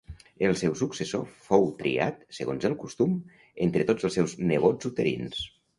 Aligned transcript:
El 0.45 0.53
seu 0.61 0.71
successor 0.79 1.27
fou 1.49 1.67
triat, 1.83 2.25
segons 2.41 2.67
el 2.73 2.79
costum, 2.87 3.17
entre 3.69 3.91
tots 3.93 4.11
els 4.11 4.21
seus 4.21 4.39
nebots 4.53 4.93
uterins. 4.95 5.51